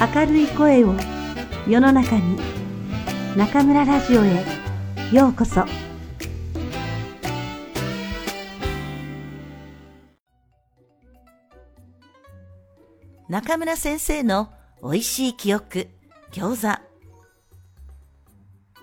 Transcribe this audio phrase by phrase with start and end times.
[0.00, 0.94] 明るい声を
[1.68, 2.38] 世の中に
[3.36, 4.46] 中村ラジオへ
[5.12, 5.66] ようこそ。
[13.28, 14.50] 中村先生の
[14.82, 15.88] 美味しい記憶
[16.32, 16.80] 餃子。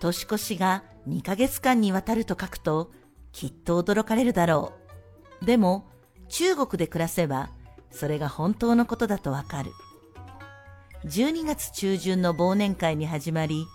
[0.00, 2.90] 年越しが2ヶ月間にわたると書くと
[3.30, 4.72] きっと驚かれるだろ
[5.40, 5.46] う。
[5.46, 5.86] でも
[6.28, 7.50] 中国で暮らせば
[7.92, 9.70] それが本当のことだとわかる。
[11.04, 13.66] 12月中旬の忘年会に始まり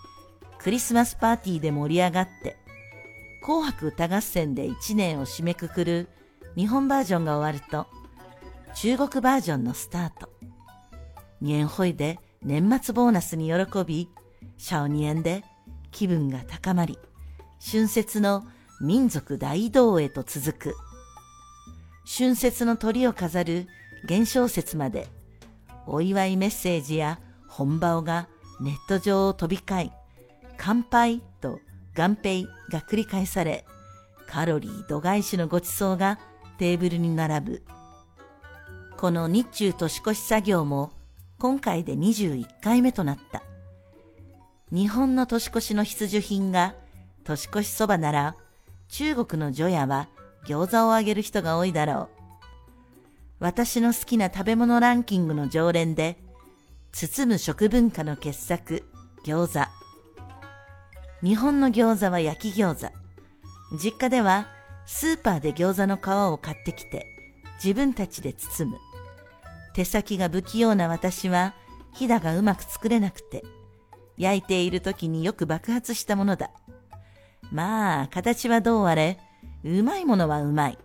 [0.58, 2.56] クリスマスパーティーで盛り上がって
[3.40, 6.08] 紅白歌合戦で1年を締めくくる
[6.56, 7.86] 日本バージョンが終わると
[8.74, 10.28] 中国バージョンのスタート。
[11.40, 14.10] 年会で年末ボーナスに喜び
[14.58, 15.44] 小年で
[15.90, 16.98] 気分が高まり
[17.64, 18.44] 春節の
[18.80, 20.74] 民族大移動へと続く。
[22.04, 23.68] 春節の鳥を飾る
[24.04, 25.06] 現象説まで
[25.86, 27.18] お祝いメッセージや
[27.60, 28.26] 本場が
[28.58, 29.92] ネット上を飛び交い
[30.56, 31.60] 乾杯と
[31.94, 33.66] 元平が繰り返され
[34.26, 36.18] カロリー度外視のごちそうが
[36.56, 37.62] テーブルに並ぶ
[38.96, 40.92] この日中年越し作業も
[41.38, 43.42] 今回で21回目となった
[44.72, 46.74] 日本の年越しの必需品が
[47.24, 48.36] 年越しそばなら
[48.88, 50.08] 中国の除夜は
[50.46, 52.20] 餃子をあげる人が多いだろう。
[53.38, 56.18] 私の好きな食べ物ランキングの常連で、
[56.92, 58.82] 包む食文化の傑作、
[59.24, 59.66] 餃子。
[61.22, 62.92] 日本の餃子は焼き餃子。
[63.78, 64.48] 実家では
[64.86, 67.06] スーパーで餃子の皮を買ってきて
[67.62, 68.78] 自分たちで包む。
[69.72, 71.54] 手先が不器用な私は
[71.94, 73.44] ひだがうまく作れなくて、
[74.18, 76.50] 焼いている時によく爆発したものだ。
[77.52, 79.18] まあ、形はどうあれ、
[79.64, 80.78] うまいものはうまい。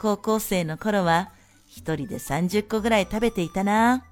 [0.00, 1.32] 高校生の頃は
[1.66, 4.04] 一人で30個ぐらい食べていたな。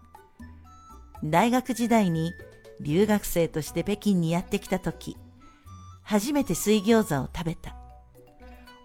[1.25, 2.34] 大学時代に
[2.81, 5.17] 留学生として北京にやってきた時、
[6.02, 7.77] 初めて水餃子を食べた。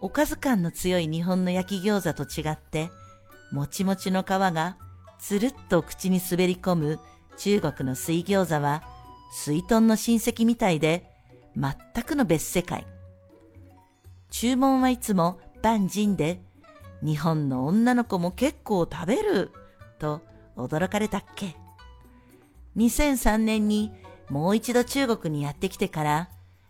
[0.01, 2.91] おかず感の強い日本の焼き餃子と違って、
[3.51, 4.77] もちもちの皮が
[5.17, 6.99] つるっと口に滑り込む
[7.37, 8.83] 中国の水餃子は、
[9.31, 11.09] 水豚の親戚みたいで、
[11.55, 12.85] 全くの別世界。
[14.29, 16.39] 注文はいつも万人で、
[17.01, 19.51] 日本の女の子も結構食べる
[19.97, 20.21] と
[20.55, 21.55] 驚かれたっけ？
[22.77, 23.91] 2003年に
[24.29, 26.29] もう一度中国にやってきてから、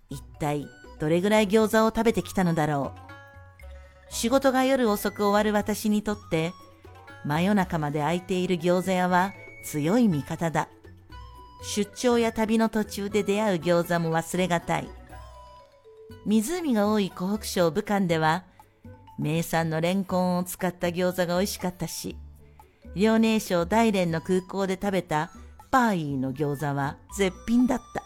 [0.09, 0.68] 一体
[1.00, 4.13] どれぐらい餃子を食べてきたのだろう。
[4.13, 6.53] 仕事が夜遅く終わる私にとって、
[7.25, 9.34] 真夜中まで空いている餃子屋は
[9.66, 10.69] 強い味方だ。
[11.62, 14.89] 出張や旅の途中で出会う餃子も忘れがたい。
[16.25, 18.45] 湖が多い湖北省武漢では、
[19.19, 22.16] 名産のレンコンを使った餃子が美味しかったし、
[22.95, 25.31] 遼寧省大連の空港で食べた
[25.72, 28.04] パーイの餃子は絶品だった。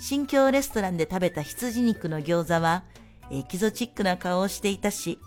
[0.00, 2.84] 新京レストランで食べた羊肉の餃子は
[3.30, 5.18] エキゾチックな顔をしていたし、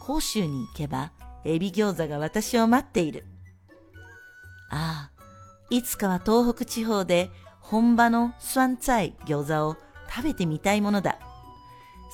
[0.00, 1.12] 甲州に行けば
[1.44, 3.24] エビ餃子が私を待っている。
[4.70, 5.24] ああ、
[5.70, 9.76] いつかは東北地方で本場のスワンツァイ餃子を
[10.08, 11.18] 食べてみたいものだ。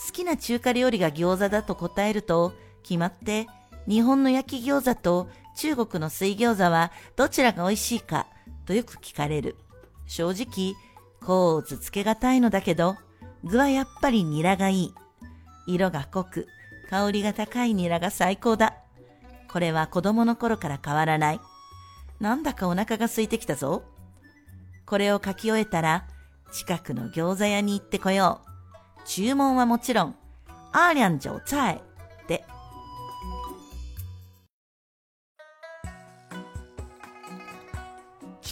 [0.07, 3.47] 好きな中華料理が餃子だと答えると、決まって
[3.87, 8.27] 日本の焼き餃子と中国の水餃子はどちらが美味しいか
[8.67, 9.57] とよく聞かれる。
[10.07, 10.75] 正直、
[11.25, 12.97] こうずつけがたいのだけど、
[13.45, 14.95] 具はやっぱりニラがいい。
[15.67, 16.47] 色が濃く、
[16.91, 18.75] 香りが高いニラが最高だ。
[19.51, 21.41] これは子供の頃から変わらない。
[22.21, 23.85] なんだかお腹が空いてきたぞ。
[24.87, 26.07] これを書き終えたら、
[26.53, 29.03] 近くの餃子屋に行ってこよう。
[29.07, 30.17] 注文はもちろん、
[30.73, 31.81] 二两韭菜
[32.29, 32.45] で。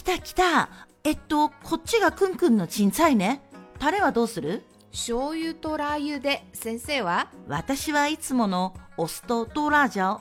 [0.01, 0.69] 来た来た。
[1.03, 3.39] えっと、こっちがくんくんのチンツァイね。
[3.77, 4.63] タレはどうする？
[4.89, 6.43] 醤油とラー油で。
[6.53, 7.27] 先生は？
[7.47, 10.19] 私はいつものお酢とトーラージャ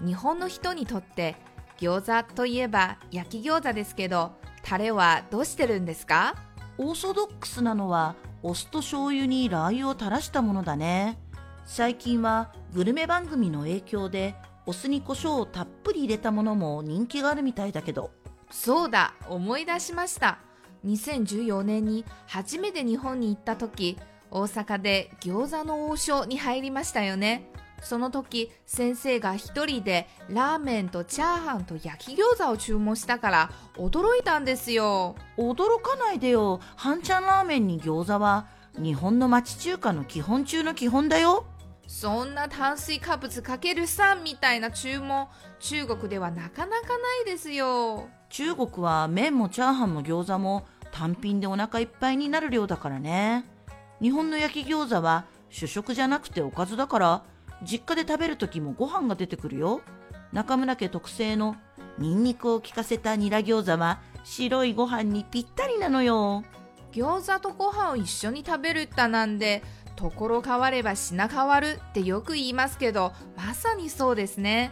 [0.00, 1.34] 日本の人にとって
[1.80, 4.30] 餃子といえば焼き餃子ですけど
[4.62, 6.36] タレはどうしてるんですか？
[6.78, 8.14] オーソドックスなのは
[8.44, 11.18] お酢と醤油にラー油を垂らしたものだね。
[11.64, 14.36] 最近はグルメ番組の影響で
[14.66, 18.12] お酢に胡椒をたっぷり入れたものも人気があるみたいだけど
[18.50, 20.38] そうだ思い出しました。
[20.84, 23.98] 2014年に初めて日本に行った時
[24.30, 27.50] 大阪で餃子の王将に入りましたよね。
[27.82, 35.14] その時先生が一人でラーメンとチャーハンと焼き餃子を注文したから驚いたんですよ。
[35.36, 36.60] 驚かないでよ。
[36.76, 38.46] 半ちゃんラーメンに餃子は
[38.78, 41.46] 日本の町中華の基本中の基本だよ。
[41.86, 45.28] そんな炭水化物かける3みたいな注文、
[45.60, 48.08] 中国ではなかなかないですよ。
[48.28, 53.44] 中国は麺もチャーハンも餃子も単品でお腹いっぱいになる量だからね。
[54.02, 57.22] 日本の焼き餃子は主食じゃなくておかずだから
[57.62, 59.80] 実家で食べる時もご飯が出てくるよ。
[60.32, 61.56] 中村家特製の
[61.98, 66.42] ニンニクを効かせたニラ餃子は白いご飯にぴったりなのよ。
[66.92, 69.62] 餃子とご飯を一緒に食べるったなんで、
[69.96, 74.70] ところ変われば品変わるってよく言いますけど、まさにそうですね。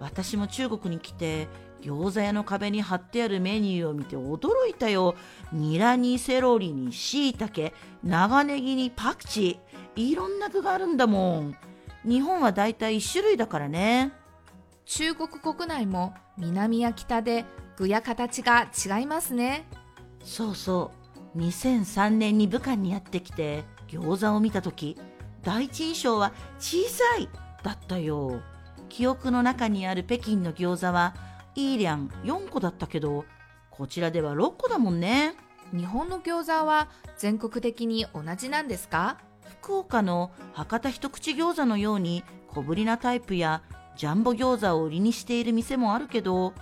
[0.00, 1.48] 私も中国に来て
[1.80, 5.14] 餃子屋の壁に貼ってあるメニューを見て驚いたよ。
[5.52, 7.72] ニラにセロリに椎茸、
[8.02, 10.10] 長ネギにパクチー。
[10.10, 11.56] いろんな具があるんだもん。
[12.04, 14.12] 日本はだいたい1種類だからね。
[14.86, 17.44] 中国国内も南や北で
[17.76, 19.66] 具や形が違いますね。
[20.22, 20.90] そうそ
[21.34, 21.38] う。
[21.38, 23.64] 2003年に武漢にやってきて
[23.98, 24.98] 餃子を見た時
[25.42, 27.28] 第一印象は小さい
[27.62, 28.40] だったよ。
[28.88, 31.14] 記憶の中にある北京の餃子は
[31.54, 33.24] イーリャン4個だったけど
[33.70, 35.34] こちらでは6個だもんね。
[35.72, 39.18] 日本の餃子は全国的に同じなんですか？
[39.60, 43.62] 福岡の博多一口餃子のように小ぶりなタイプや
[43.96, 46.54] ジャンボ餃子を売りにしている店もあるけど、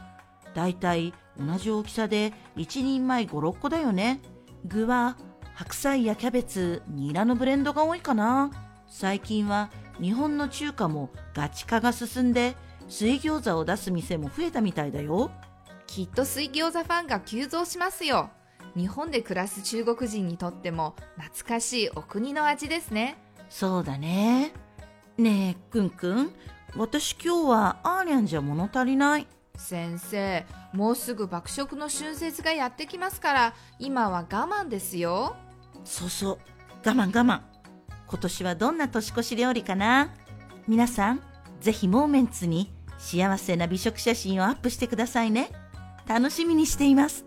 [0.55, 4.21] だいたい同じ大きさで1人前5、6個だよね。
[4.65, 5.17] 具は
[5.63, 8.51] 白菜やキャベツ、ニラのブレンドが多いかな。
[8.89, 9.71] 最近は
[10.01, 12.57] 日本の中華もガチ化が進んで、
[12.89, 15.31] 水餃子を出す店も増えたみたいだよ。
[15.87, 18.31] きっと水餃子ファンが急増しますよ。
[18.77, 23.17] 日本で暮らす中国人にとっても懐かしいお国の味ですね。
[23.49, 24.53] そうだね。
[25.17, 26.33] ねえ、くんくん、
[26.77, 29.29] 私今日はアーニャンじゃ物足りない。
[29.57, 35.37] 先生、もうすぐ爆食の春節がやってきますから、今は我慢ですよ。
[35.85, 36.39] そうそう、
[36.85, 37.41] 我慢我慢。
[38.07, 40.11] 今年はどんな年越し料理かな？
[40.69, 41.21] 皆さん、
[41.61, 45.51] ぜひモーメンツに幸せな美食写真をアップしてくださいね。
[46.07, 47.25] 楽しみにしています。